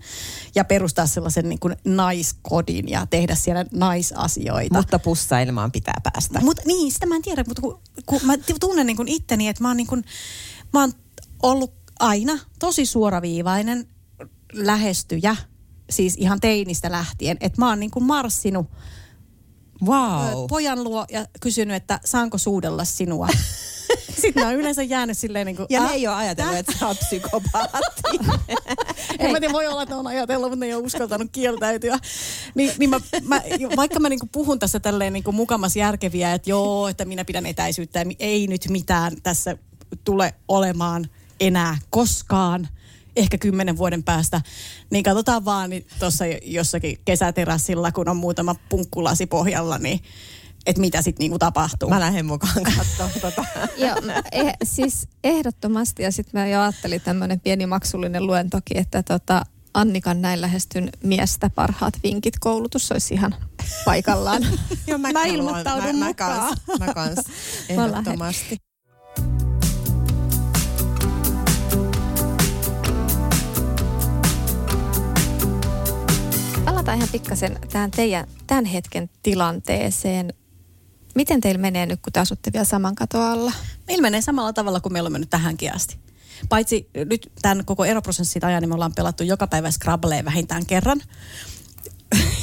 [0.56, 4.78] Ja perustaa sellaisen niinku naiskodin ja tehdä siellä naisasioita.
[4.78, 6.39] Mutta pussailemaan pitää päästä.
[6.39, 9.69] Mutta niin, sitä mä en tiedä, mutta kun, kun mä tunnen niinku itteni, että mä
[9.69, 9.95] oon, niinku,
[10.73, 10.93] mä oon
[11.43, 13.88] ollut aina tosi suoraviivainen
[14.54, 15.36] lähestyjä,
[15.90, 18.68] siis ihan teinistä lähtien, että mä oon niin kuin marssinut
[19.86, 20.46] wow.
[20.50, 23.28] pojan luo ja kysynyt, että saanko suudella sinua.
[24.22, 26.88] Sitten mä oon yleensä jäänyt silleen niin kuin, Ja ne ei ole ajatellut, että sä
[26.88, 28.18] oot psykopaatti.
[29.20, 32.00] en mä tiedä, voi olla, että ne on ajatellut, mutta ne ei ole uskaltanut kieltäytyä.
[32.56, 33.42] Niin, niin mä, mä,
[33.76, 37.26] vaikka mä niin kuin puhun tässä tälleen niin kuin mukamas järkeviä, että joo, että minä
[37.26, 39.58] pidän etäisyyttä, ei nyt mitään tässä
[40.04, 41.08] tule olemaan
[41.39, 42.67] enää koskaan,
[43.15, 44.41] ehkä kymmenen vuoden päästä,
[44.89, 50.00] niin katsotaan vaan niin tuossa jossakin kesäterassilla, kun on muutama punkkulasi pohjalla, niin
[50.65, 51.89] että mitä sitten niinku tapahtuu.
[51.89, 53.45] Mä lähden mukaan katsomaan tota.
[53.78, 53.95] Joo,
[54.32, 60.21] eh, siis ehdottomasti ja sitten mä jo ajattelin tämmöinen pieni maksullinen luentoki, että tota, Annikan
[60.21, 63.36] näin lähestyn miestä parhaat vinkit koulutus olisi ihan
[63.86, 64.43] paikallaan.
[64.88, 66.38] Joo, mä, mä ilmoittaudun mä, mukaan.
[66.38, 67.19] Mä kans, mä kans
[67.69, 68.58] ehdottomasti.
[76.88, 80.34] Palataan ihan pikkasen tähän teidän tämän hetken tilanteeseen.
[81.15, 83.52] Miten teillä menee nyt, kun te asutte vielä saman katon alla?
[83.88, 85.97] Meillä menee samalla tavalla kuin meillä on mennyt tähänkin asti.
[86.50, 91.02] Paitsi nyt tämän koko eroprosessin ajan, niin me ollaan pelattu joka päivä Scrabbleen vähintään kerran.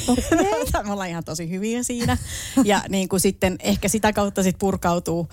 [0.07, 0.83] Okay.
[0.85, 2.17] me ollaan ihan tosi hyviä siinä.
[2.63, 5.29] Ja niin kuin sitten ehkä sitä kautta sit purkautuu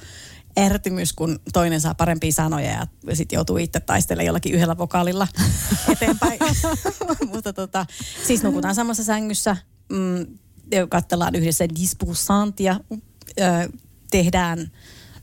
[0.59, 5.29] ärtymys, kun toinen saa parempia sanoja ja sitten joutuu itse taistelemaan jollakin yhdellä vokaalilla
[5.93, 6.39] eteenpäin.
[7.33, 7.87] Mutta tota,
[8.27, 9.57] siis nukutaan samassa sängyssä,
[9.89, 10.27] mm,
[10.89, 12.81] katsellaan yhdessä dispusantia,
[14.11, 14.71] tehdään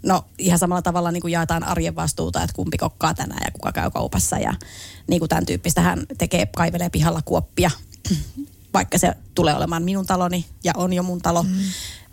[0.03, 3.71] No ihan samalla tavalla niin kuin jaetaan arjen vastuuta, että kumpi kokkaa tänään ja kuka
[3.71, 4.53] käy kaupassa ja
[5.07, 7.71] niin kuin tämän tyyppistä hän tekee, kaivelee pihalla kuoppia,
[8.73, 11.43] vaikka se tulee olemaan minun taloni ja on jo mun talo.
[11.43, 11.49] Mm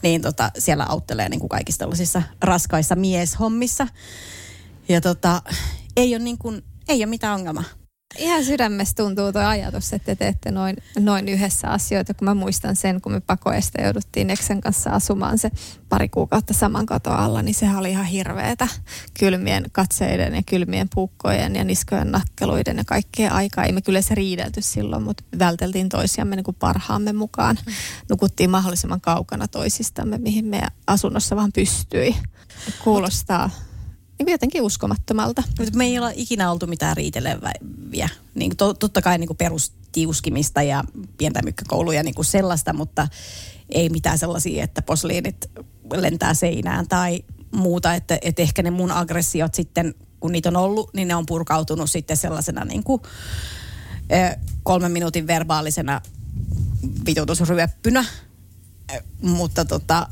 [0.02, 3.86] niin tota, siellä auttelee niin kuin kaikissa tällaisissa raskaissa mieshommissa.
[4.88, 5.42] Ja tota,
[5.96, 7.64] ei ole, niin kuin, ei ole mitään ongelmaa.
[8.18, 12.76] Ihan sydämestä tuntuu tuo ajatus, että te teette noin, noin yhdessä asioita, kun mä muistan
[12.76, 15.50] sen, kun me pakoesta jouduttiin Eksen kanssa asumaan se
[15.88, 18.68] pari kuukautta saman katon alla, niin sehän oli ihan hirveetä
[19.18, 23.64] kylmien katseiden ja kylmien puukkojen ja niskojen nakkeluiden ja kaikkea aikaa.
[23.64, 27.58] Ei me kyllä se riidelty silloin, mutta välteltiin toisiamme niin kuin parhaamme mukaan.
[28.08, 32.16] Nukuttiin mahdollisimman kaukana toisistamme, mihin meidän asunnossa vaan pystyi.
[32.84, 33.50] Kuulostaa
[34.18, 35.42] niin jotenkin uskomattomalta.
[35.74, 38.08] Me ei olla ikinä oltu mitään riiteleviä.
[38.34, 40.84] Niin to, totta kai niin perustiuskimista ja
[41.18, 43.08] pientä mykkäkouluja niin kuin sellaista, mutta
[43.68, 45.50] ei mitään sellaisia, että posliinit
[45.92, 47.94] lentää seinään tai muuta.
[47.94, 51.90] Että, että ehkä ne mun aggressiot sitten, kun niitä on ollut, niin ne on purkautunut
[51.90, 53.02] sitten sellaisena niin kuin,
[54.62, 56.00] kolmen minuutin verbaalisena
[57.06, 58.04] vitutusryöppynä.
[59.22, 60.08] Mutta tota,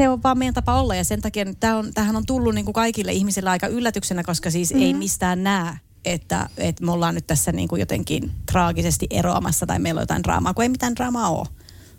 [0.00, 2.64] se on vaan meidän tapa olla ja sen takia tämä on, tämähän on tullut niin
[2.64, 4.86] kuin kaikille ihmisille aika yllätyksenä, koska siis mm-hmm.
[4.86, 9.78] ei mistään näe, että, että me ollaan nyt tässä niin kuin jotenkin traagisesti eroamassa tai
[9.78, 11.48] meillä on jotain draamaa, kun ei mitään draamaa ole.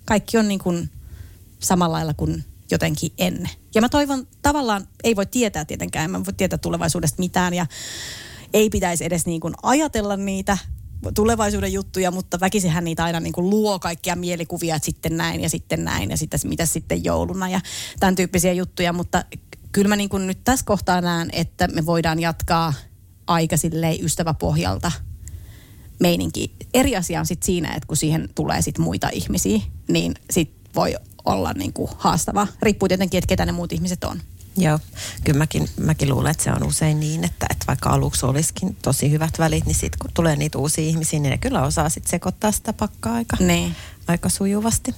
[0.05, 0.89] Kaikki on niin kuin
[1.59, 3.51] samalla lailla kuin jotenkin ennen.
[3.75, 7.65] Ja mä toivon, tavallaan ei voi tietää tietenkään, mä voi tietää tulevaisuudesta mitään ja
[8.53, 10.57] ei pitäisi edes niin kuin ajatella niitä,
[11.15, 15.49] tulevaisuuden juttuja, mutta väkisinhän niitä aina niin kuin luo kaikkia mielikuvia, että sitten näin ja
[15.49, 17.61] sitten näin ja sitten mitä sitten jouluna ja
[17.99, 19.25] tämän tyyppisiä juttuja, mutta
[19.71, 22.73] kyllä mä niin kuin nyt tässä kohtaa näen, että me voidaan jatkaa
[23.27, 24.91] aika silleen ystäväpohjalta
[25.99, 26.55] meininki.
[26.73, 30.95] Eri asia on sitten siinä, että kun siihen tulee sit muita ihmisiä, niin sit voi
[31.25, 32.47] olla niin kuin haastavaa.
[32.61, 34.21] Riippuu tietenkin, että ketä ne muut ihmiset on.
[34.57, 34.79] Joo,
[35.23, 39.11] kyllä mäkin, mäkin luulen, että se on usein niin, että, että vaikka aluksi olisikin tosi
[39.11, 42.51] hyvät välit, niin sitten kun tulee niitä uusia ihmisiä, niin ne kyllä osaa sitten sekoittaa
[42.51, 43.75] sitä pakkaa aika, niin.
[44.07, 44.95] aika sujuvasti.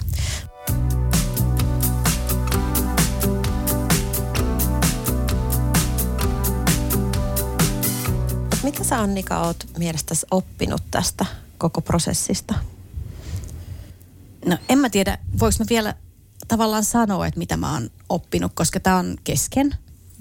[8.63, 11.25] Mitä sä Annika oot mielestäsi oppinut tästä
[11.57, 12.53] koko prosessista?
[14.45, 15.95] No en mä tiedä, voiko mä vielä
[16.47, 19.75] tavallaan sanoa, että mitä mä oon oppinut, koska tämä on kesken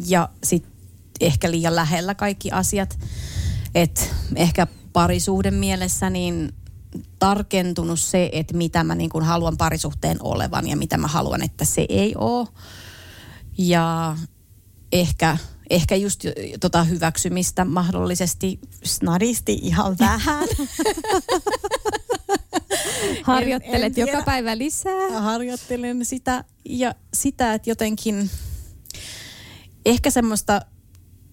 [0.07, 0.73] ja sitten
[1.21, 2.99] ehkä liian lähellä kaikki asiat.
[3.75, 4.03] Että
[4.37, 6.55] ehkä parisuuden mielessä niin
[7.19, 11.65] tarkentunut se, että mitä mä niin kuin haluan parisuhteen olevan ja mitä mä haluan, että
[11.65, 12.49] se ei ole.
[13.59, 14.17] Ja
[14.93, 15.37] ehkä,
[15.71, 16.25] ehkä just
[16.61, 20.49] tota hyväksymistä mahdollisesti snadisti ihan vähän.
[23.23, 25.21] Harjoittelet en, en joka päivä lisää.
[25.21, 28.31] Harjoittelen sitä ja sitä, että jotenkin
[29.87, 30.61] ehkä semmoista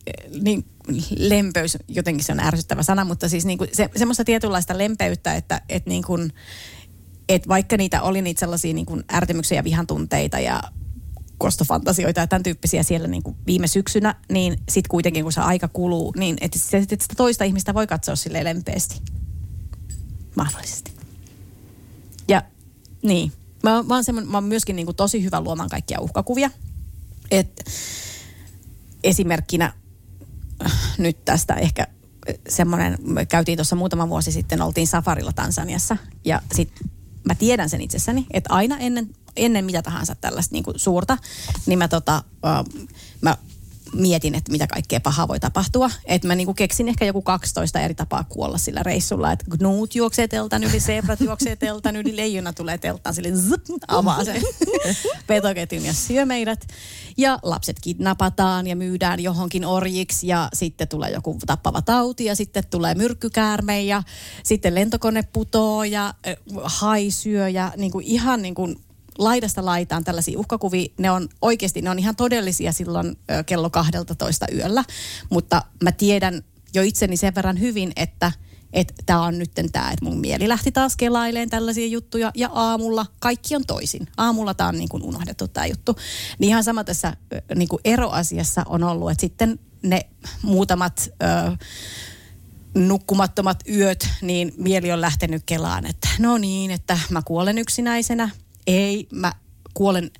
[0.07, 0.65] eh, niin
[1.17, 5.61] lempeys, jotenkin se on ärsyttävä sana, mutta siis niin kuin se, semmoista tietynlaista lempeyttä, että,
[5.69, 6.33] että, niin kuin,
[7.29, 10.61] että vaikka niitä oli niitä sellaisia niin kuin ärtymyksiä ja vihantunteita ja
[11.37, 15.67] kostofantasioita ja tämän tyyppisiä siellä niin kuin viime syksynä, niin sitten kuitenkin kun se aika
[15.67, 16.77] kuluu, niin että sitä
[17.17, 19.01] toista ihmistä voi katsoa sille lempeästi.
[20.35, 20.98] Mahdollisesti.
[23.01, 23.31] Niin,
[23.63, 26.49] mä, mä, oon, mä oon myöskin niin kuin tosi hyvä luomaan kaikkia uhkakuvia.
[27.31, 27.69] Et
[29.03, 29.73] esimerkkinä
[30.65, 31.87] äh, nyt tästä ehkä
[32.29, 36.89] äh, semmoinen, me käytiin tuossa muutama vuosi sitten, oltiin safarilla Tansaniassa ja sitten
[37.23, 41.17] mä tiedän sen itsessäni, että aina ennen, ennen mitä tahansa tällaista niin kuin suurta,
[41.65, 42.89] niin mä, tota, uh,
[43.21, 43.37] mä
[43.93, 45.89] mietin, että mitä kaikkea pahaa voi tapahtua.
[46.05, 49.31] Että mä niinku keksin ehkä joku 12 eri tapaa kuolla sillä reissulla.
[49.31, 53.53] Että gnuut juoksee teltan yli, zebrat juoksee teltan yli, leijona tulee teltan sille zzz,
[53.87, 54.41] avaa sen
[55.27, 56.67] petoketjun ja syö meidät.
[57.17, 62.63] Ja lapset kidnapataan ja myydään johonkin orjiksi ja sitten tulee joku tappava tauti ja sitten
[62.69, 64.03] tulee myrkkykäärme ja
[64.43, 68.69] sitten lentokone putoo ja äh, hai syö ja niinku ihan niinku
[69.19, 70.87] laidasta laitaan tällaisia uhkakuvia.
[70.97, 74.83] Ne on oikeasti, ne on ihan todellisia silloin kello 12 yöllä.
[75.29, 78.31] Mutta mä tiedän jo itseni sen verran hyvin, että
[78.73, 83.05] että tämä on nyt tämä, että mun mieli lähti taas kelaileen tällaisia juttuja ja aamulla
[83.19, 84.07] kaikki on toisin.
[84.17, 85.95] Aamulla tämä on niin kuin unohdettu tämä juttu.
[86.39, 87.17] Niin ihan sama tässä
[87.55, 90.01] niin kuin eroasiassa on ollut, että sitten ne
[90.41, 91.57] muutamat ö,
[92.75, 98.29] nukkumattomat yöt, niin mieli on lähtenyt kelaan, että no niin, että mä kuolen yksinäisenä–
[98.69, 99.31] ei, mä
[99.73, 100.11] kuolen,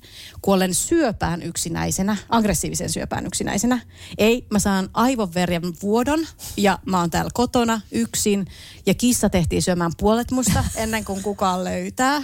[0.42, 3.80] kuolen syöpään yksinäisenä, aggressiivisen syöpään yksinäisenä.
[4.18, 8.46] Ei, mä saan aivonverjan vuodon ja mä oon täällä kotona yksin
[8.86, 12.22] ja kissa tehtiin syömään puolet musta ennen kuin kukaan löytää.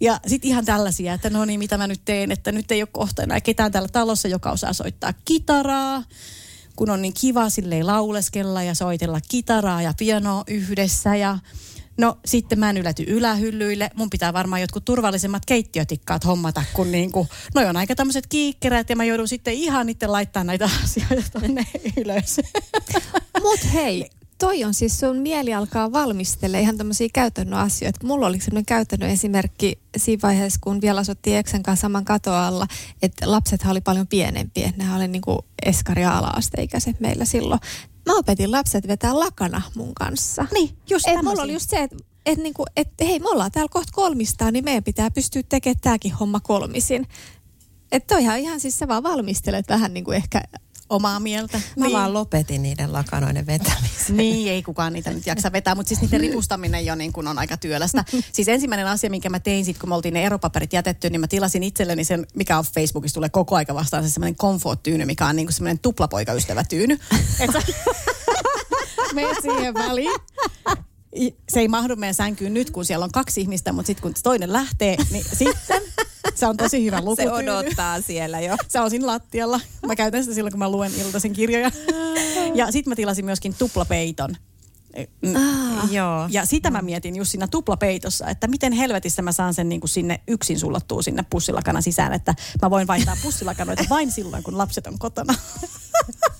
[0.00, 2.88] Ja sitten ihan tällaisia, että no niin, mitä mä nyt teen, että nyt ei ole
[2.92, 6.02] kohta enää ketään täällä talossa, joka osaa soittaa kitaraa
[6.76, 11.38] kun on niin kiva silleen lauleskella ja soitella kitaraa ja pianoa yhdessä ja
[11.98, 13.90] No sitten mä en yläty ylähyllyille.
[13.94, 18.90] Mun pitää varmaan jotkut turvallisemmat keittiötikkaat hommata, kun niin kuin, no on aika tämmöiset kiikkerät
[18.90, 22.40] ja mä joudun sitten ihan itse laittaa näitä asioita tonne ylös.
[23.42, 28.06] Mut hei, toi on siis sun mieli alkaa valmistella ihan tämmöisiä käytännön asioita.
[28.06, 32.66] Mulla oli semmoinen käytännön esimerkki siinä vaiheessa, kun vielä asuttiin Eksen kanssa saman katoalla, alla,
[33.02, 34.72] että lapset oli paljon pienempiä.
[34.76, 37.60] Nehän oli niinku eskari- ja ala-asteikäiset meillä silloin
[38.06, 40.46] mä opetin lapset vetää lakana mun kanssa.
[40.52, 43.68] Niin, just et mulla oli just se, että et niinku, et, hei, me ollaan täällä
[43.72, 47.06] kohta kolmistaan, niin meidän pitää pystyä tekemään tämäkin homma kolmisin.
[47.92, 50.42] Että toihan ihan siis sä vaan valmistelet vähän niin kuin ehkä
[50.88, 51.60] omaa mieltä.
[51.76, 51.96] Mä niin.
[51.96, 54.16] vaan lopetin niiden lakanoiden vetämisen.
[54.16, 57.38] Niin, ei kukaan niitä nyt jaksa vetää, mutta siis niiden ripustaminen jo niin kuin on
[57.38, 58.04] aika työlästä.
[58.32, 61.28] Siis ensimmäinen asia, minkä mä tein sit, kun me oltiin ne eropaperit jätetty, niin mä
[61.28, 65.36] tilasin itselleni sen, mikä on Facebookissa tulee koko aika vastaan, se semmoinen comfort-tyyny, mikä on
[65.36, 66.98] niin kuin semmoinen tuplapoikaystävä-tyyny.
[67.40, 67.62] Että
[69.14, 70.20] meet siihen väliin
[71.48, 74.52] se ei mahdu meidän sänkyyn nyt, kun siellä on kaksi ihmistä, mutta sitten kun toinen
[74.52, 75.82] lähtee, niin sitten
[76.36, 77.16] se on tosi hyvä luku.
[77.16, 78.56] Se odottaa siellä jo.
[78.68, 79.60] Se on siinä lattialla.
[79.86, 81.70] Mä käytän sitä silloin, kun mä luen iltaisin kirjoja.
[82.54, 84.36] Ja sitten mä tilasin myöskin tuplapeiton.
[85.36, 86.28] Ah, joo.
[86.30, 89.88] Ja sitä mä mietin just siinä tuplapeitossa, että miten helvetissä mä saan sen niin kuin
[89.88, 94.86] sinne yksin sullattua sinne pussilakanan sisään, että mä voin vaihtaa pussilakanoita vain silloin, kun lapset
[94.86, 95.34] on kotona.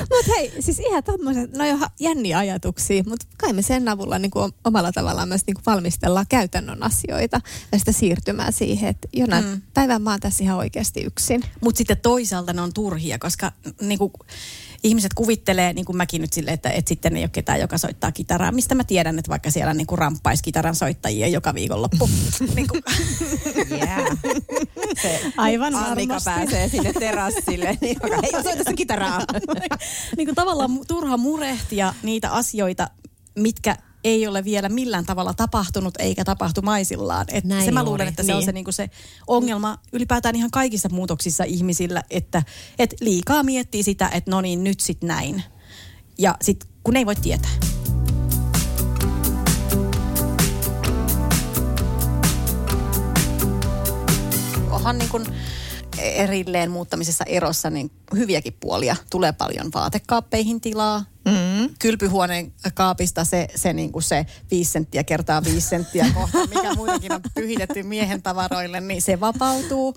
[0.00, 4.30] mutta hei, siis ihan tommoset, no jo jänniä ajatuksia, mutta kai me sen avulla niin
[4.30, 7.40] kuin omalla tavallaan myös niin kuin valmistellaan käytännön asioita
[7.72, 9.62] ja sitä siirtymää siihen, että jonain mm.
[9.74, 11.42] päivän mä oon tässä ihan oikeasti yksin.
[11.60, 14.12] Mutta sitten toisaalta ne on turhia, koska niin kuin,
[14.82, 18.12] ihmiset kuvittelee, niin kuin mäkin nyt silleen, että, että sitten ei ole ketään, joka soittaa
[18.12, 18.52] kitaraa.
[18.52, 22.10] Mistä mä tiedän, että vaikka siellä niin kuin ramppaisi kitaran soittajia joka viikonloppu.
[22.56, 22.82] niin kuin.
[23.70, 24.18] Yeah.
[25.02, 26.30] Se Aivan Annika varmasti.
[26.30, 29.20] pääsee sinne terassille, niin joka ei soita kitaraa.
[30.16, 32.90] niin kuin tavallaan turha murehtia niitä asioita,
[33.38, 37.26] mitkä ei ole vielä millään tavalla tapahtunut eikä tapahtumaisillaan.
[37.28, 38.46] Et Näin se mä luulen, että se on niin.
[38.46, 38.90] se, niin kuin se
[39.26, 42.42] ongelma ylipäätään ihan kaikissa muutoksissa ihmisillä, että
[42.78, 45.42] et liikaa miettii sitä, että no niin, nyt sit näin.
[46.18, 47.50] Ja sit kun ei voi tietää.
[54.70, 55.26] Onhan niin kuin
[55.98, 58.96] erilleen muuttamisessa erossa niin hyviäkin puolia.
[59.10, 61.04] Tulee paljon vaatekaappeihin tilaa.
[61.24, 61.74] Mm.
[61.78, 67.12] Kylpyhuoneen kaapista se, se, niin kuin se viisi senttiä kertaa viisi senttiä kohta, mikä muutenkin
[67.12, 69.94] on tyhjennetty miehen tavaroille, niin se vapautuu.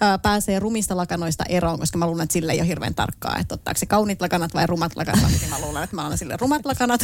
[0.00, 3.54] Ää, pääsee rumista lakanoista eroon, koska mä luulen, että sille ei ole hirveän tarkkaa, että
[3.54, 5.30] ottaako se kauniit lakanat vai rumat lakanat.
[5.30, 7.00] Niin mä luulen, että mä annan sille rumat lakanat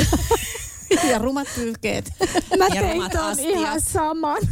[1.11, 2.13] ja rumat pyyhkeet
[2.59, 4.43] Mä Ja tein ton ihan saman.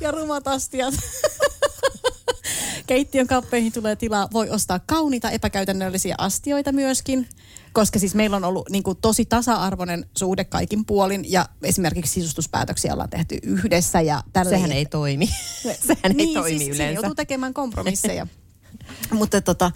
[0.00, 0.94] ja rumat astiat.
[2.86, 4.28] Keittiön kappeihin tulee tilaa.
[4.32, 7.28] Voi ostaa kauniita epäkäytännöllisiä astioita myöskin,
[7.74, 12.92] koska siis meillä on ollut niin kuin, tosi tasa-arvoinen suhde kaikin puolin ja esimerkiksi sisustuspäätöksiä
[12.92, 14.56] ollaan tehty yhdessä ja tälleen.
[14.56, 15.28] Sehän ei toimi.
[15.86, 16.94] Sehän ei toimi siis, yleensä.
[16.94, 18.26] joutuu tekemään kompromisseja.
[19.12, 19.70] Mutta tota,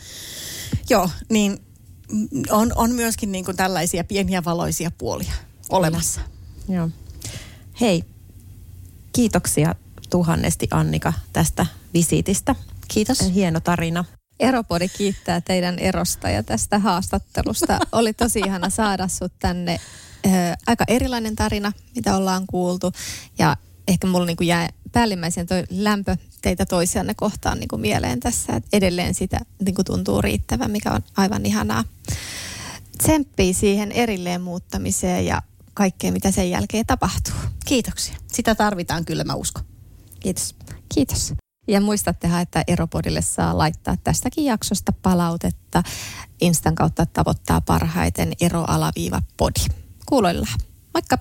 [0.90, 1.58] joo, niin
[2.50, 5.32] on, on myöskin niin kuin tällaisia pieniä valoisia puolia
[5.70, 6.20] olemassa.
[6.68, 6.88] Joo.
[7.80, 8.04] Hei,
[9.12, 9.74] kiitoksia
[10.10, 12.54] tuhannesti Annika tästä visiitistä.
[12.88, 13.34] Kiitos.
[13.34, 14.04] Hieno tarina.
[14.40, 17.78] Eropodi kiittää teidän erosta ja tästä haastattelusta.
[17.92, 19.80] Oli tosi ihana saada sut tänne.
[20.26, 20.28] Ö,
[20.66, 22.92] aika erilainen tarina, mitä ollaan kuultu.
[23.38, 23.56] Ja
[23.88, 28.56] ehkä mulla niinku jää päällimmäisen toi lämpö teitä toisianne kohtaan niinku mieleen tässä.
[28.56, 31.84] Et edelleen sitä niinku tuntuu riittävän, mikä on aivan ihanaa.
[32.98, 35.42] Tsemppii siihen erilleen muuttamiseen ja
[35.74, 37.34] kaikkeen, mitä sen jälkeen tapahtuu.
[37.66, 38.14] Kiitoksia.
[38.32, 39.64] Sitä tarvitaan kyllä, mä uskon.
[40.20, 40.54] Kiitos.
[40.94, 41.34] Kiitos.
[41.68, 45.82] Ja muistattehan, että Eropodille saa laittaa tästäkin jaksosta palautetta.
[46.40, 49.74] Instan kautta tavoittaa parhaiten ero-podi.
[50.06, 50.58] Kuuloillaan.
[50.94, 51.18] Moikka!